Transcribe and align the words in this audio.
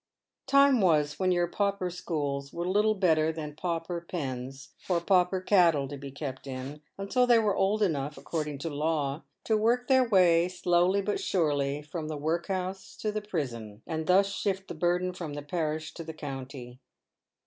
Time 0.47 0.81
was, 0.81 1.19
when 1.19 1.31
your 1.31 1.45
pauper 1.47 1.91
schools 1.91 2.51
were 2.51 2.67
little 2.67 2.95
better 2.95 3.31
than 3.31 3.55
pauper 3.55 4.01
pens 4.09 4.69
for 4.79 4.99
pauper 4.99 5.39
cattle 5.39 5.87
to 5.87 5.95
be 5.95 6.09
kept 6.09 6.47
in 6.47 6.81
until 6.97 7.27
they 7.27 7.37
were 7.37 7.55
old 7.55 7.83
enough— 7.83 8.17
according 8.17 8.57
to 8.57 8.67
law— 8.67 9.21
to 9.43 9.55
work 9.55 9.87
their 9.87 10.09
way, 10.09 10.47
slowly 10.49 11.03
but 11.03 11.19
surely, 11.19 11.83
from 11.83 12.07
the 12.07 12.17
workhouse 12.17 12.95
to 12.95 13.11
the 13.11 13.21
prison, 13.21 13.83
and 13.85 14.07
thus 14.07 14.25
shift 14.33 14.67
the 14.69 14.73
burden 14.73 15.13
from 15.13 15.35
the 15.35 15.43
parish 15.43 15.93
to 15.93 16.03
the 16.03 16.15
county. 16.15 16.79